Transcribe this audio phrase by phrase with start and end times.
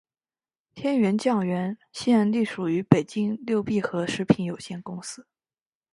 [0.73, 5.27] 天源酱园现隶属于北京六必居食品有限公司。